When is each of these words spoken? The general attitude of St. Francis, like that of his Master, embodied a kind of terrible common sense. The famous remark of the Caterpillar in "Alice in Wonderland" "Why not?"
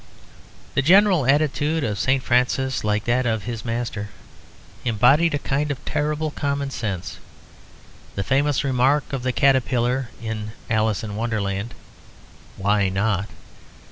The 0.73 0.81
general 0.81 1.27
attitude 1.27 1.83
of 1.83 1.99
St. 1.99 2.23
Francis, 2.23 2.83
like 2.83 3.03
that 3.03 3.27
of 3.27 3.43
his 3.43 3.63
Master, 3.63 4.09
embodied 4.83 5.35
a 5.35 5.37
kind 5.37 5.69
of 5.69 5.77
terrible 5.85 6.31
common 6.31 6.71
sense. 6.71 7.19
The 8.15 8.23
famous 8.23 8.63
remark 8.63 9.13
of 9.13 9.21
the 9.21 9.31
Caterpillar 9.31 10.09
in 10.19 10.53
"Alice 10.71 11.03
in 11.03 11.15
Wonderland" 11.15 11.75
"Why 12.57 12.89
not?" 12.89 13.29